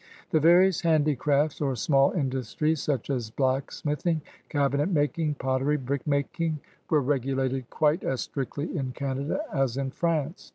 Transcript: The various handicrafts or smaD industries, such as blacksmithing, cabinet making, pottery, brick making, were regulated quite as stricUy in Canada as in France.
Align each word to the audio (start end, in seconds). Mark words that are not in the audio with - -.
The 0.31 0.39
various 0.39 0.81
handicrafts 0.81 1.61
or 1.61 1.73
smaD 1.73 2.17
industries, 2.17 2.81
such 2.81 3.11
as 3.11 3.29
blacksmithing, 3.29 4.23
cabinet 4.49 4.89
making, 4.89 5.35
pottery, 5.35 5.77
brick 5.77 6.07
making, 6.07 6.59
were 6.89 7.01
regulated 7.03 7.69
quite 7.69 8.03
as 8.03 8.27
stricUy 8.27 8.73
in 8.73 8.93
Canada 8.93 9.41
as 9.53 9.77
in 9.77 9.91
France. 9.91 10.49